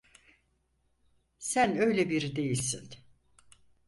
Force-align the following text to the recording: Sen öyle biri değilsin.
Sen 1.39 1.77
öyle 1.77 2.09
biri 2.09 2.35
değilsin. 2.35 2.89